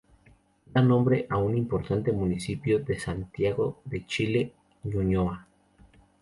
Da 0.65 0.81
nombre 0.81 1.27
a 1.29 1.37
un 1.37 1.55
importante 1.55 2.11
Municipio 2.11 2.79
de 2.79 2.95
Santiago 2.99 3.83
de 3.85 4.03
Chile, 4.07 4.51
Ñuñoa. 4.83 5.45